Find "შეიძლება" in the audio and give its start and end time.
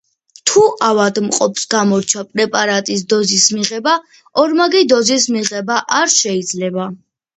6.19-6.89